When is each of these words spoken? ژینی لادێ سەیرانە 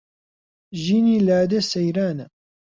ژینی 0.81 1.15
لادێ 1.27 1.59
سەیرانە 1.71 2.25